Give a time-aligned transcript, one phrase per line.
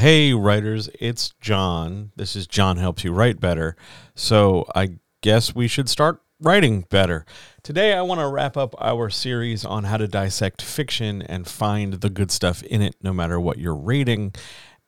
[0.00, 2.12] Hey, writers, it's John.
[2.16, 3.76] This is John Helps You Write Better.
[4.14, 7.26] So I guess we should start writing better.
[7.62, 11.92] Today, I want to wrap up our series on how to dissect fiction and find
[12.00, 14.32] the good stuff in it, no matter what you're reading.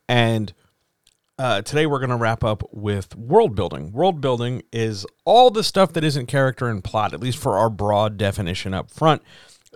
[0.09, 0.55] And
[1.39, 3.93] uh, today, we're going to wrap up with world building.
[3.93, 7.69] World building is all the stuff that isn't character and plot, at least for our
[7.69, 9.21] broad definition up front.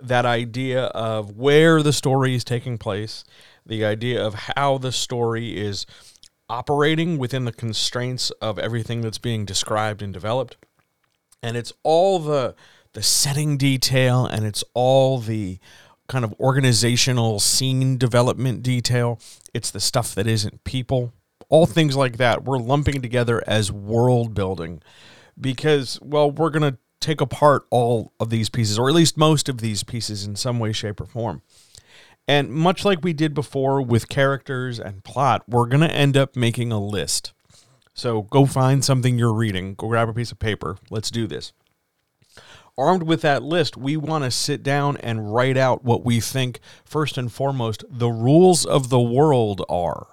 [0.01, 3.23] That idea of where the story is taking place,
[3.67, 5.85] the idea of how the story is
[6.49, 10.57] operating within the constraints of everything that's being described and developed.
[11.43, 12.55] And it's all the
[12.93, 15.59] the setting detail and it's all the
[16.07, 19.19] kind of organizational scene development detail.
[19.53, 21.13] It's the stuff that isn't people.
[21.49, 24.81] All things like that we're lumping together as world building
[25.39, 29.47] because well we're going to take apart all of these pieces or at least most
[29.47, 31.41] of these pieces in some way shape or form.
[32.27, 36.35] And much like we did before with characters and plot, we're going to end up
[36.35, 37.33] making a list.
[37.93, 40.77] So go find something you're reading, go grab a piece of paper.
[40.89, 41.53] Let's do this.
[42.77, 46.59] Armed with that list, we want to sit down and write out what we think,
[46.85, 50.07] first and foremost, the rules of the world are.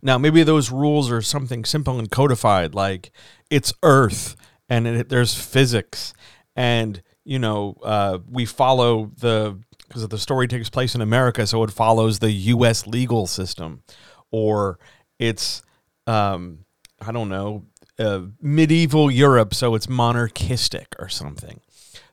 [0.00, 3.10] Now, maybe those rules are something simple and codified, like
[3.50, 4.36] it's Earth
[4.68, 6.14] and it, there's physics,
[6.54, 9.58] and you know uh, we follow the
[9.88, 12.86] because the story takes place in America, so it follows the U.S.
[12.86, 13.82] legal system,
[14.30, 14.78] or
[15.18, 15.62] it's
[16.06, 16.64] um,
[17.00, 17.64] I don't know
[17.98, 21.60] uh, medieval Europe, so it's monarchistic or something.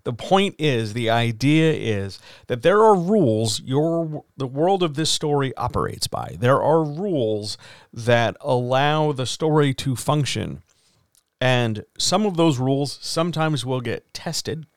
[0.03, 5.09] The point is, the idea is that there are rules your the world of this
[5.09, 6.37] story operates by.
[6.39, 7.57] There are rules
[7.91, 10.61] that allow the story to function.
[11.41, 14.67] And some of those rules sometimes will get tested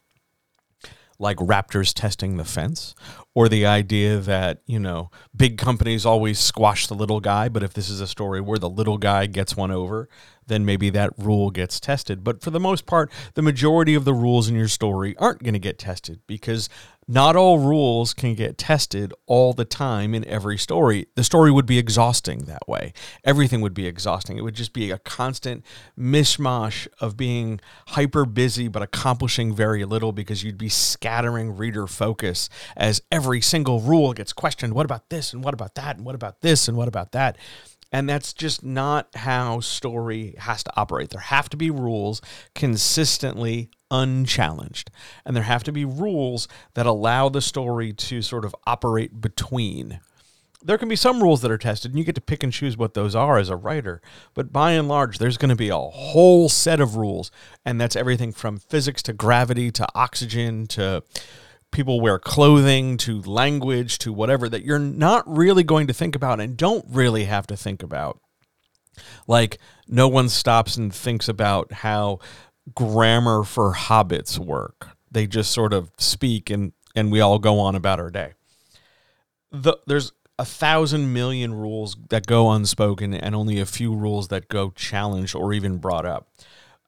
[1.18, 2.94] like raptors testing the fence
[3.34, 7.72] or the idea that you know big companies always squash the little guy but if
[7.72, 10.08] this is a story where the little guy gets one over
[10.48, 12.24] then maybe that rule gets tested.
[12.24, 15.54] But for the most part the majority of the rules in your story aren't going
[15.54, 16.68] to get tested because
[17.08, 21.06] not all rules can get tested all the time in every story.
[21.14, 22.92] The story would be exhausting that way.
[23.24, 24.36] Everything would be exhausting.
[24.36, 25.64] It would just be a constant
[25.98, 32.50] mishmash of being hyper busy but accomplishing very little because you'd be scattering reader focus
[32.76, 34.75] as every single rule gets questioned.
[34.75, 35.32] What about this?
[35.32, 35.96] And what about that?
[35.96, 36.69] And what about this?
[36.69, 37.38] And what about that?
[37.91, 41.10] And that's just not how story has to operate.
[41.10, 42.21] There have to be rules
[42.54, 44.91] consistently unchallenged.
[45.25, 50.00] And there have to be rules that allow the story to sort of operate between.
[50.62, 52.76] There can be some rules that are tested, and you get to pick and choose
[52.76, 54.03] what those are as a writer.
[54.34, 57.31] But by and large, there's going to be a whole set of rules.
[57.65, 61.05] And that's everything from physics to gravity to oxygen to
[61.70, 66.40] people wear clothing to language to whatever that you're not really going to think about
[66.40, 68.20] and don't really have to think about.
[69.26, 72.18] Like, no one stops and thinks about how
[72.74, 74.88] grammar for hobbits work.
[75.10, 78.34] They just sort of speak and, and we all go on about our day.
[79.52, 84.48] The, there's a thousand million rules that go unspoken and only a few rules that
[84.48, 86.28] go challenged or even brought up.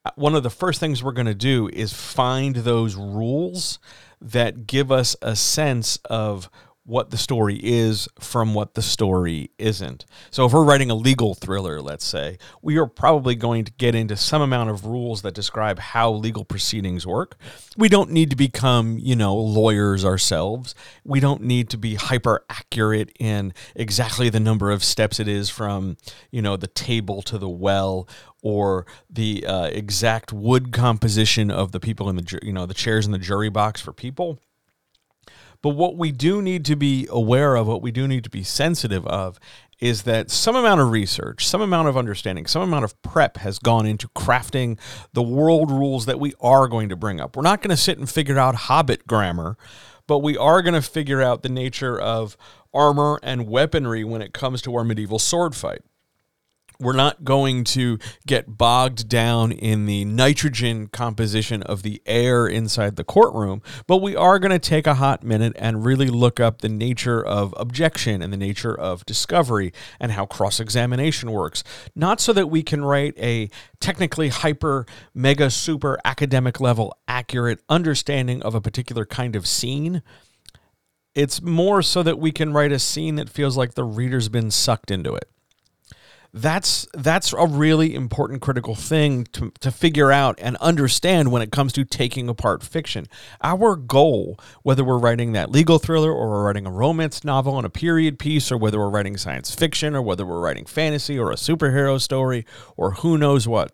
[0.05, 3.79] Uh, one of the first things we're going to do is find those rules
[4.21, 6.51] that give us a sense of
[6.91, 10.05] what the story is from what the story isn't.
[10.31, 13.95] So, if we're writing a legal thriller, let's say, we are probably going to get
[13.95, 17.37] into some amount of rules that describe how legal proceedings work.
[17.77, 20.75] We don't need to become, you know, lawyers ourselves.
[21.05, 25.49] We don't need to be hyper accurate in exactly the number of steps it is
[25.49, 25.97] from,
[26.33, 28.09] you know, the table to the well
[28.43, 33.07] or the uh, exact wood composition of the people in the, you know, the chairs
[33.07, 34.39] in the jury box for people
[35.63, 38.43] but what we do need to be aware of, what we do need to be
[38.43, 39.39] sensitive of,
[39.79, 43.59] is that some amount of research, some amount of understanding, some amount of prep has
[43.59, 44.79] gone into crafting
[45.13, 47.37] the world rules that we are going to bring up.
[47.37, 49.57] We're not going to sit and figure out Hobbit grammar,
[50.07, 52.37] but we are going to figure out the nature of
[52.73, 55.83] armor and weaponry when it comes to our medieval sword fight.
[56.81, 62.97] We're not going to get bogged down in the nitrogen composition of the air inside
[62.97, 66.63] the courtroom, but we are going to take a hot minute and really look up
[66.63, 71.63] the nature of objection and the nature of discovery and how cross examination works.
[71.95, 78.43] Not so that we can write a technically hyper, mega, super academic level accurate understanding
[78.43, 80.03] of a particular kind of scene.
[81.15, 84.51] It's more so that we can write a scene that feels like the reader's been
[84.51, 85.29] sucked into it
[86.33, 91.51] that's that's a really important critical thing to, to figure out and understand when it
[91.51, 93.07] comes to taking apart fiction.
[93.43, 97.67] Our goal whether we're writing that legal thriller or we're writing a romance novel and
[97.67, 101.33] a period piece or whether we're writing science fiction or whether we're writing fantasy or
[101.33, 102.47] a superhero story
[102.77, 103.73] or who knows what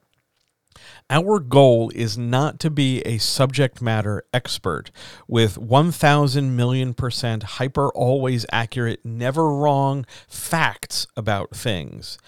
[1.10, 4.90] our goal is not to be a subject matter expert
[5.28, 12.18] with 1000 million percent hyper, always accurate, never wrong facts about things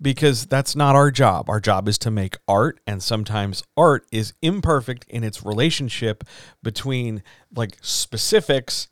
[0.00, 1.48] because that's not our job.
[1.48, 6.24] Our job is to make art, and sometimes art is imperfect in its relationship
[6.62, 7.22] between
[7.54, 8.88] like specifics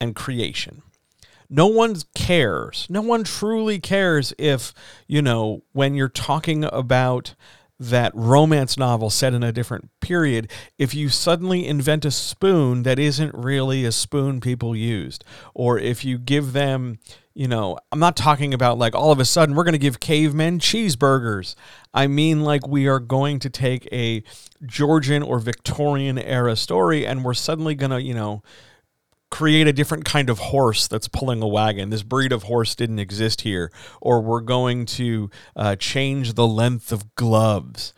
[0.00, 0.82] and creation.
[1.48, 2.86] No one cares.
[2.88, 4.72] No one truly cares if,
[5.06, 7.34] you know, when you're talking about
[7.90, 12.98] that romance novel set in a different period if you suddenly invent a spoon that
[12.98, 15.24] isn't really a spoon people used
[15.54, 16.98] or if you give them
[17.34, 20.00] you know i'm not talking about like all of a sudden we're going to give
[20.00, 21.54] cavemen cheeseburgers.
[21.92, 24.22] I mean like we are going to take a
[24.64, 28.42] georgian or victorian era story and we're suddenly going to you know
[29.32, 31.88] create a different kind of horse that's pulling a wagon.
[31.88, 33.72] This breed of horse didn't exist here.
[34.00, 37.94] Or we're going to uh, change the length of gloves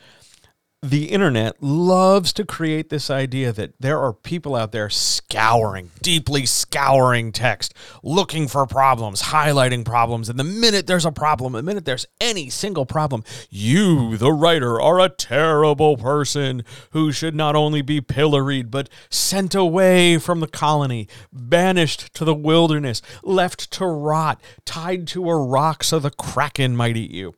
[0.85, 6.45] the internet loves to create this idea that there are people out there scouring, deeply
[6.45, 7.73] scouring text,
[8.03, 10.29] looking for problems, highlighting problems.
[10.29, 14.79] And the minute there's a problem, the minute there's any single problem, you, the writer,
[14.79, 20.47] are a terrible person who should not only be pilloried, but sent away from the
[20.47, 26.77] colony, banished to the wilderness, left to rot, tied to a rock so the kraken
[26.77, 27.35] might eat you.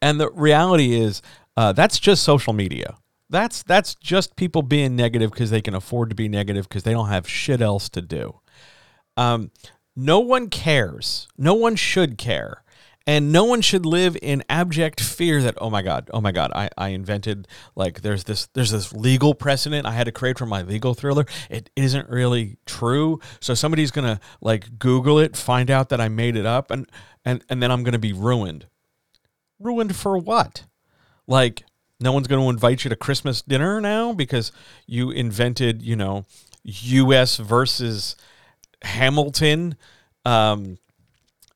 [0.00, 1.22] And the reality is,
[1.58, 2.96] uh, that's just social media.
[3.30, 6.92] That's that's just people being negative because they can afford to be negative because they
[6.92, 8.38] don't have shit else to do.
[9.16, 9.50] Um,
[9.96, 11.26] no one cares.
[11.36, 12.62] No one should care.
[13.08, 16.52] And no one should live in abject fear that, oh my God, oh my God,
[16.54, 20.46] I, I invented like there's this there's this legal precedent I had to create for
[20.46, 21.26] my legal thriller.
[21.50, 23.18] It isn't really true.
[23.40, 26.88] So somebody's gonna like Google it, find out that I made it up, and
[27.24, 28.68] and, and then I'm gonna be ruined.
[29.58, 30.67] Ruined for what?
[31.28, 31.64] Like,
[32.00, 34.50] no one's going to invite you to Christmas dinner now because
[34.86, 36.24] you invented, you know,
[36.64, 37.36] U.S.
[37.36, 38.16] versus
[38.82, 39.76] Hamilton.
[40.24, 40.78] Um,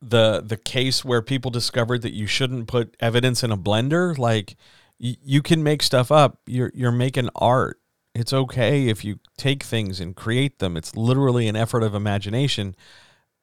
[0.00, 4.16] the the case where people discovered that you shouldn't put evidence in a blender.
[4.18, 4.56] Like,
[5.00, 6.38] y- you can make stuff up.
[6.46, 7.78] You're you're making art.
[8.14, 10.76] It's okay if you take things and create them.
[10.76, 12.74] It's literally an effort of imagination.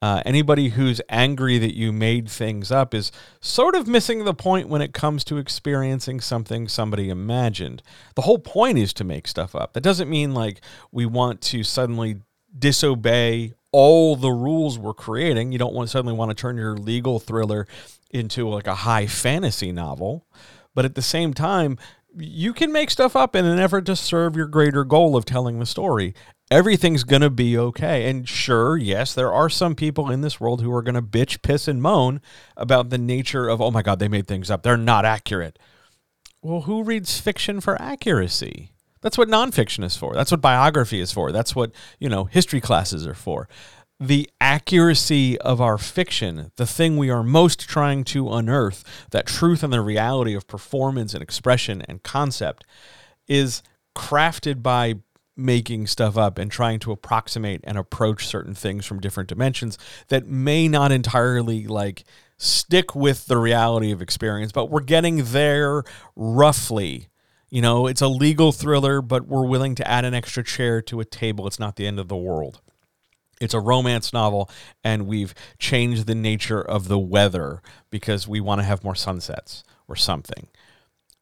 [0.02, 4.68] Uh, anybody who's angry that you made things up is sort of missing the point
[4.68, 7.82] when it comes to experiencing something somebody imagined.
[8.14, 9.74] The whole point is to make stuff up.
[9.74, 12.20] That doesn't mean like we want to suddenly
[12.58, 15.52] disobey all the rules we're creating.
[15.52, 17.66] You don't want suddenly want to turn your legal thriller
[18.10, 20.26] into like a high fantasy novel.
[20.74, 21.78] But at the same time,
[22.16, 25.58] you can make stuff up in an effort to serve your greater goal of telling
[25.58, 26.14] the story
[26.50, 28.10] everything's going to be okay.
[28.10, 31.42] And sure, yes, there are some people in this world who are going to bitch,
[31.42, 32.20] piss, and moan
[32.56, 34.62] about the nature of, oh my God, they made things up.
[34.62, 35.58] They're not accurate.
[36.42, 38.72] Well, who reads fiction for accuracy?
[39.02, 40.14] That's what nonfiction is for.
[40.14, 41.32] That's what biography is for.
[41.32, 43.48] That's what, you know, history classes are for.
[44.02, 49.62] The accuracy of our fiction, the thing we are most trying to unearth, that truth
[49.62, 52.64] and the reality of performance and expression and concept,
[53.28, 53.62] is
[53.94, 54.94] crafted by
[55.36, 59.76] making stuff up and trying to approximate and approach certain things from different dimensions
[60.08, 62.04] that may not entirely like
[62.38, 65.82] stick with the reality of experience, but we're getting there
[66.16, 67.08] roughly.
[67.50, 71.00] You know, it's a legal thriller, but we're willing to add an extra chair to
[71.00, 71.46] a table.
[71.46, 72.62] It's not the end of the world.
[73.40, 74.50] It's a romance novel,
[74.84, 79.64] and we've changed the nature of the weather because we want to have more sunsets
[79.88, 80.48] or something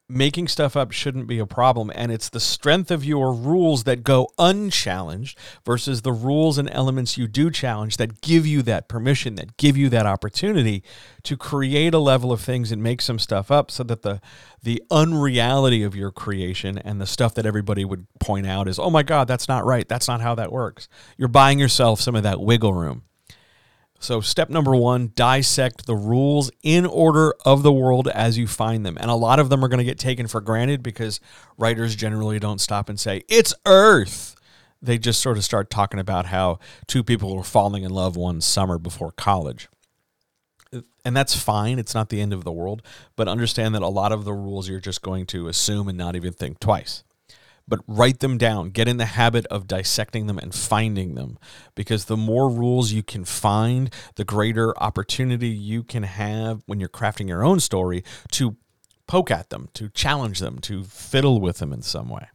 [0.09, 1.91] making stuff up shouldn't be a problem.
[1.93, 7.17] And it's the strength of your rules that go unchallenged versus the rules and elements
[7.17, 10.83] you do challenge that give you that permission, that give you that opportunity
[11.23, 14.19] to create a level of things and make some stuff up so that the
[14.61, 18.89] the unreality of your creation and the stuff that everybody would point out is, oh
[18.89, 19.87] my God, that's not right.
[19.87, 20.89] That's not how that works.
[21.17, 23.03] You're buying yourself some of that wiggle room.
[24.01, 28.85] So, step number one dissect the rules in order of the world as you find
[28.85, 28.97] them.
[28.97, 31.19] And a lot of them are going to get taken for granted because
[31.57, 34.35] writers generally don't stop and say, It's Earth.
[34.81, 38.39] They just sort of start talking about how two people were falling in love one
[38.39, 39.67] summer before college.
[41.03, 41.79] And that's fine.
[41.79, 42.81] It's not the end of the world.
[43.17, 46.15] But understand that a lot of the rules you're just going to assume and not
[46.15, 47.03] even think twice
[47.69, 48.71] but write them down.
[48.71, 51.37] Get in the habit of dissecting them and finding them
[51.75, 56.89] because the more rules you can find, the greater opportunity you can have when you're
[56.89, 58.57] crafting your own story to
[59.07, 62.27] poke at them, to challenge them, to fiddle with them in some way.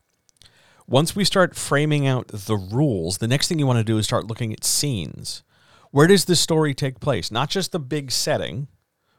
[0.86, 4.04] Once we start framing out the rules, the next thing you want to do is
[4.04, 5.42] start looking at scenes.
[5.90, 7.30] Where does the story take place?
[7.30, 8.68] Not just the big setting.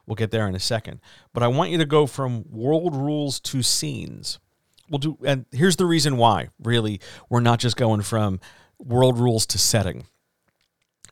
[0.05, 1.01] We'll get there in a second.
[1.33, 4.39] But I want you to go from world rules to scenes
[4.89, 6.99] we'll do and here's the reason why really
[7.29, 8.39] we're not just going from
[8.79, 10.05] world rules to setting.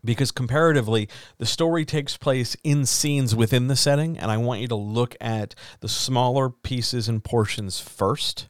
[0.06, 4.68] Because comparatively the story takes place in scenes within the setting and i want you
[4.68, 8.50] to look at the smaller pieces and portions first.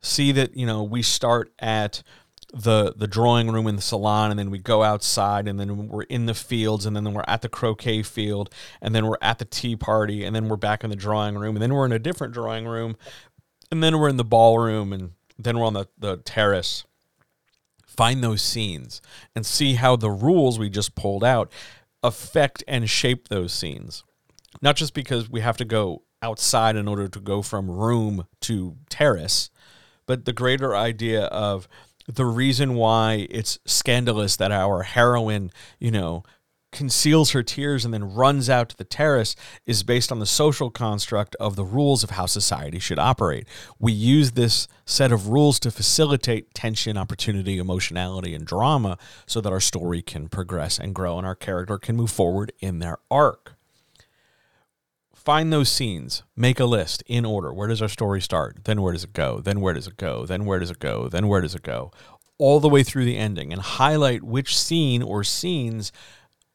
[0.00, 2.02] See that you know we start at
[2.54, 6.02] the the drawing room in the salon and then we go outside and then we're
[6.02, 8.48] in the fields and then we're at the croquet field
[8.80, 11.56] and then we're at the tea party and then we're back in the drawing room
[11.56, 12.96] and then we're in a different drawing room
[13.74, 16.84] and then we're in the ballroom and then we're on the, the terrace.
[17.86, 19.00] Find those scenes
[19.36, 21.52] and see how the rules we just pulled out
[22.02, 24.02] affect and shape those scenes.
[24.60, 28.76] Not just because we have to go outside in order to go from room to
[28.88, 29.50] terrace
[30.06, 31.68] but the greater idea of
[32.06, 36.22] the reason why it's scandalous that our heroine, you know,
[36.74, 40.70] conceals her tears and then runs out to the terrace is based on the social
[40.70, 43.48] construct of the rules of how society should operate.
[43.78, 49.52] We use this set of rules to facilitate tension, opportunity, emotionality, and drama so that
[49.52, 53.54] our story can progress and grow and our character can move forward in their arc.
[55.14, 57.50] Find those scenes, make a list in order.
[57.50, 58.64] Where does our story start?
[58.64, 59.40] Then where does it go?
[59.40, 60.26] Then where does it go?
[60.26, 61.08] Then where does it go?
[61.08, 61.92] Then where does it go?
[62.36, 65.92] All the way through the ending and highlight which scene or scenes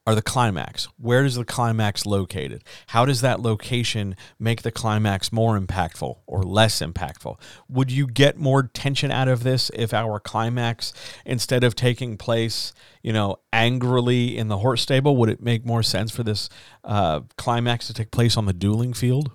[0.09, 0.87] are the climax.
[0.97, 2.63] Where is the climax located?
[2.87, 7.39] How does that location make the climax more impactful or less impactful?
[7.69, 10.93] Would you get more tension out of this if our climax,
[11.27, 12.73] instead of taking place,
[13.03, 16.49] you know, angrily in the horse stable, would it make more sense for this
[16.83, 19.33] uh, climax to take place on the dueling field?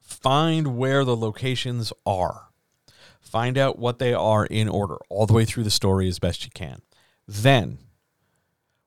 [0.00, 2.48] Find where the locations are.
[3.20, 6.46] Find out what they are in order, all the way through the story as best
[6.46, 6.80] you can.
[7.28, 7.76] Then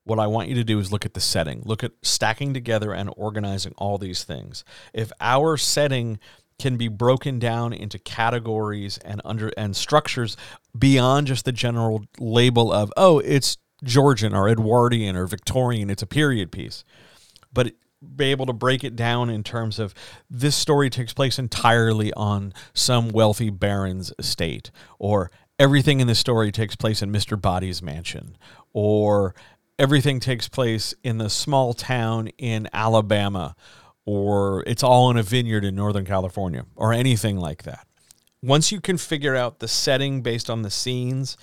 [0.06, 2.94] what I want you to do is look at the setting, look at stacking together
[2.94, 4.64] and organizing all these things.
[4.94, 6.20] If our setting
[6.60, 10.38] can be broken down into categories and under and structures
[10.78, 16.08] beyond just the general label of oh it's Georgian or Edwardian or Victorian it's a
[16.08, 16.84] period piece
[17.52, 17.74] but
[18.16, 19.94] be able to break it down in terms of
[20.30, 24.70] this story takes place entirely on some wealthy baron's estate
[25.00, 27.40] or everything in the story takes place in Mr.
[27.40, 28.38] Boddy's mansion
[28.74, 29.36] or
[29.80, 33.56] everything takes place in the small town in Alabama
[34.06, 37.88] or it's all in a vineyard in Northern California or anything like that.
[38.42, 41.38] Once you can figure out the setting based on the scenes,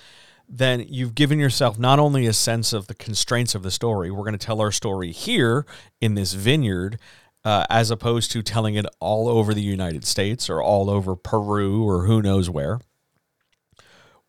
[0.47, 4.19] then you've given yourself not only a sense of the constraints of the story, we're
[4.19, 5.65] going to tell our story here
[5.99, 6.99] in this vineyard,
[7.43, 11.83] uh, as opposed to telling it all over the United States or all over Peru
[11.83, 12.79] or who knows where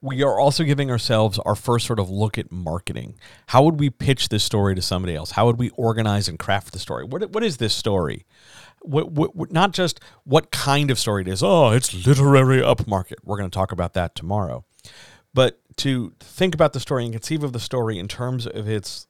[0.03, 3.15] we are also giving ourselves our first sort of look at marketing.
[3.47, 5.31] How would we pitch this story to somebody else?
[5.31, 7.05] How would we organize and craft the story?
[7.05, 8.27] What, what is this story?
[8.81, 11.41] What, what, not just what kind of story it is.
[11.41, 13.15] Oh, it's literary upmarket.
[13.23, 14.65] We're going to talk about that tomorrow.
[15.33, 19.07] But to think about the story and conceive of the story in terms of its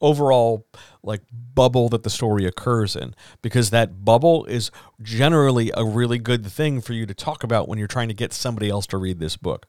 [0.00, 0.64] overall
[1.02, 1.22] like
[1.54, 4.70] bubble that the story occurs in because that bubble is
[5.02, 8.32] generally a really good thing for you to talk about when you're trying to get
[8.32, 9.66] somebody else to read this book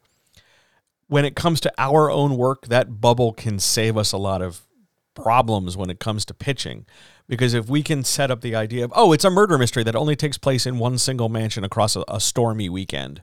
[1.07, 4.61] when it comes to our own work, that bubble can save us a lot of
[5.13, 6.85] problems when it comes to pitching.
[7.27, 9.95] Because if we can set up the idea of, oh, it's a murder mystery that
[9.95, 13.21] only takes place in one single mansion across a, a stormy weekend,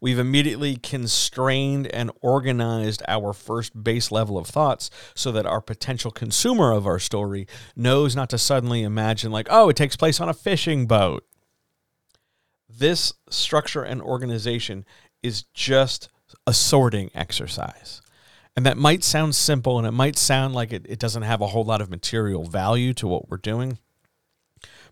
[0.00, 6.10] we've immediately constrained and organized our first base level of thoughts so that our potential
[6.10, 10.28] consumer of our story knows not to suddenly imagine, like, oh, it takes place on
[10.28, 11.24] a fishing boat.
[12.68, 14.84] This structure and organization
[15.22, 16.08] is just
[16.46, 18.00] a sorting exercise.
[18.56, 21.48] And that might sound simple and it might sound like it, it doesn't have a
[21.48, 23.78] whole lot of material value to what we're doing.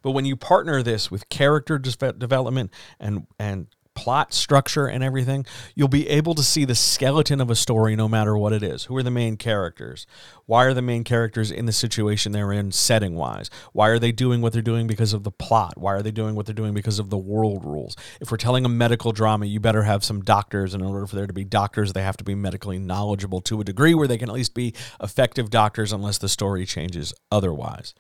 [0.03, 3.69] But when you partner this with character development and, and
[4.03, 8.09] plot structure and everything, you'll be able to see the skeleton of a story no
[8.09, 8.87] matter what it is.
[8.87, 10.09] Who are the main characters?
[10.47, 13.49] Why are the main characters in the situation they're in setting wise?
[13.73, 15.79] Why are they doing what they're doing because of the plot?
[15.79, 17.95] Why are they doing what they're doing because of the world rules?
[18.21, 20.75] If we're telling a medical drama, you better have some doctors.
[20.75, 23.61] And in order for there to be doctors, they have to be medically knowledgeable to
[23.61, 27.95] a degree where they can at least be effective doctors unless the story changes otherwise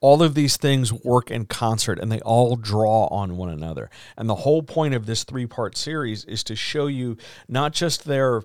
[0.00, 3.90] all of these things work in concert and they all draw on one another.
[4.16, 7.16] And the whole point of this three part series is to show you
[7.48, 8.42] not just their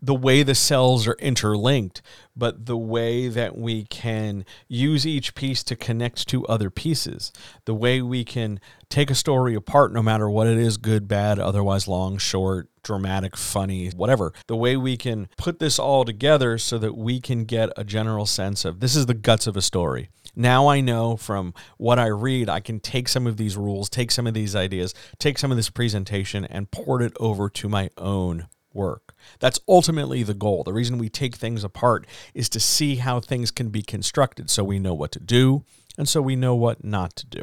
[0.00, 2.02] the way the cells are interlinked,
[2.36, 7.32] but the way that we can use each piece to connect to other pieces.
[7.64, 11.40] The way we can take a story apart, no matter what it is good, bad,
[11.40, 14.32] otherwise long, short, dramatic, funny, whatever.
[14.46, 18.24] The way we can put this all together so that we can get a general
[18.24, 20.10] sense of this is the guts of a story.
[20.38, 24.12] Now I know from what I read, I can take some of these rules, take
[24.12, 27.90] some of these ideas, take some of this presentation, and port it over to my
[27.98, 29.14] own work.
[29.40, 30.62] That's ultimately the goal.
[30.62, 34.62] The reason we take things apart is to see how things can be constructed so
[34.62, 35.64] we know what to do
[35.98, 37.42] and so we know what not to do.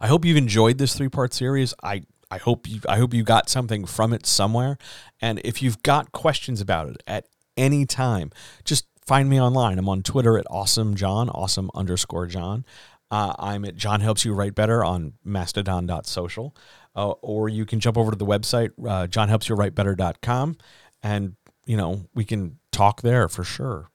[0.00, 1.74] I hope you've enjoyed this three-part series.
[1.82, 4.78] I I hope you I hope you got something from it somewhere.
[5.20, 7.26] And if you've got questions about it at
[7.56, 8.30] any time,
[8.64, 9.78] just find me online.
[9.78, 12.64] I'm on Twitter at awesome John, awesome underscore John.
[13.10, 16.54] Uh, I'm at John Helps You Write Better on mastodon.social.
[16.96, 20.56] Uh, or you can jump over to the website, uh, johnhelpsyouwritebetter.com,
[21.02, 21.34] and,
[21.66, 23.90] you know, we can talk there for sure.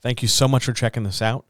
[0.00, 1.46] Thank you so much for checking this out.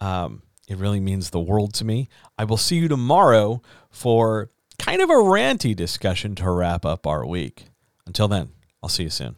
[0.00, 2.08] Um, it really means the world to me.
[2.36, 4.48] I will see you tomorrow for
[4.78, 7.66] kind of a ranty discussion to wrap up our week.
[8.06, 8.50] Until then,
[8.82, 9.36] I'll see you soon.